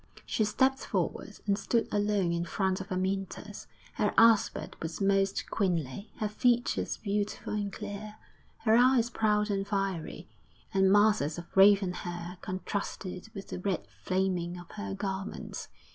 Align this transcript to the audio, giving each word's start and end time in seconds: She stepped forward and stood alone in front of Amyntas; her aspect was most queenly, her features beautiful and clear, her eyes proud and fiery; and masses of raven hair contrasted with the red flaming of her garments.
She 0.25 0.43
stepped 0.45 0.79
forward 0.79 1.39
and 1.45 1.59
stood 1.59 1.87
alone 1.91 2.33
in 2.33 2.43
front 2.43 2.81
of 2.81 2.91
Amyntas; 2.91 3.67
her 3.93 4.15
aspect 4.17 4.81
was 4.81 4.99
most 4.99 5.47
queenly, 5.51 6.11
her 6.17 6.27
features 6.27 6.97
beautiful 6.97 7.53
and 7.53 7.71
clear, 7.71 8.15
her 8.61 8.75
eyes 8.75 9.11
proud 9.11 9.51
and 9.51 9.67
fiery; 9.67 10.27
and 10.73 10.91
masses 10.91 11.37
of 11.37 11.55
raven 11.55 11.93
hair 11.93 12.39
contrasted 12.41 13.29
with 13.35 13.49
the 13.49 13.59
red 13.59 13.85
flaming 14.01 14.57
of 14.57 14.71
her 14.71 14.95
garments. 14.95 15.67